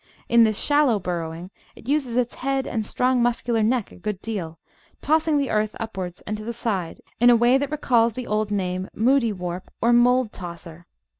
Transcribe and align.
In 0.27 0.45
this 0.45 0.59
shallow 0.59 0.97
burrow 0.97 1.31
ing, 1.31 1.51
it 1.75 1.87
uses 1.87 2.17
its 2.17 2.33
head 2.33 2.65
and 2.65 2.87
strong 2.87 3.21
muscular 3.21 3.61
neck 3.61 3.91
a 3.91 3.97
good 3.97 4.19
deal, 4.19 4.57
tossing 4.99 5.37
the 5.37 5.51
earth 5.51 5.75
upwards 5.79 6.21
and 6.21 6.35
to 6.37 6.43
the 6.43 6.53
side, 6.53 7.01
in 7.19 7.29
a 7.29 7.35
way 7.35 7.59
that 7.59 7.69
recalls 7.69 8.13
the 8.13 8.25
old 8.25 8.49
name 8.49 8.89
"moudie 8.95 9.31
warp" 9.31 9.69
or 9.79 9.93
"mould 9.93 10.33
tosser." 10.33 10.87